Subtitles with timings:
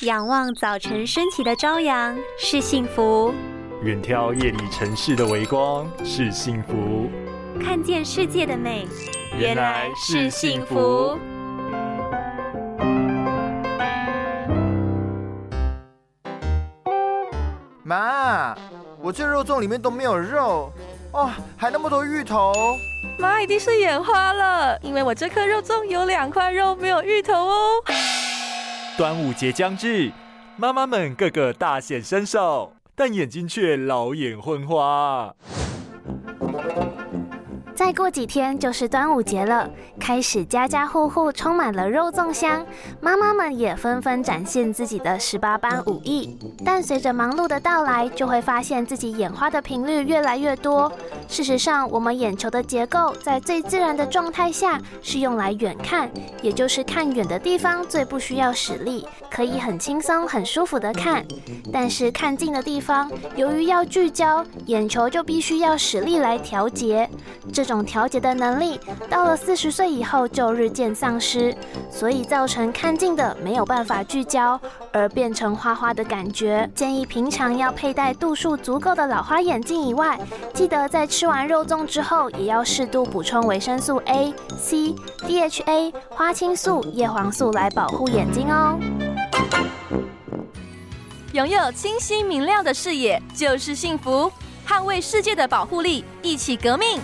[0.00, 3.32] 仰望早晨升起的朝阳是幸福，
[3.82, 7.08] 远眺夜里城市的微光是幸福，
[7.62, 8.88] 看见世界的美
[9.38, 11.16] 原来是幸福。
[17.84, 18.56] 妈，
[19.00, 20.72] 我这肉粽里面都没有肉，
[21.12, 22.52] 哦，还那么多芋头。
[23.16, 27.84] 妈一定是眼花了，因为我这颗肉粽有两块肉没有芋头哦。
[28.96, 30.12] 端午节将至，
[30.56, 35.34] 妈妈们个个大显身手，但眼睛却老眼昏花。
[37.84, 39.68] 再过几天就是端午节了，
[40.00, 42.64] 开始家家户户充满了肉粽香，
[42.98, 46.38] 妈妈们也纷纷展现自己的十八般武艺。
[46.64, 50.90] 但随着忙碌的到来，就会发现自己眼花的频率越来越多。
[51.28, 56.10] 事实上，我们眼球的结构在最自然的状态下是用来远看，
[56.40, 61.22] 也就是看远的地方最不需要使力，可以很轻松、很舒服的看。
[61.70, 67.06] 但是看近的地方，由于要聚焦，眼球就必须要使力来调节。
[67.52, 71.56] 这种调节的能力到了四十岁以后就日渐丧失，
[71.90, 74.60] 所以造成看近的没有办法聚焦，
[74.92, 76.70] 而变成花花的感觉。
[76.74, 80.20] 建议平常要佩戴度数足够的老花眼镜以外，
[80.52, 84.94] 记得在吃完肉粽之后，也要适度补充维生素 A、C、
[85.26, 88.78] DHA、花青素、叶黄素来保护眼睛哦。
[91.32, 94.30] 拥有清晰明亮的视野就是幸福，
[94.64, 97.00] 捍卫世界的保护力，一起革命。